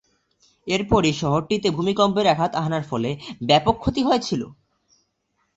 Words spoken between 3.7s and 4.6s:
ক্ষতি হয়েছিল।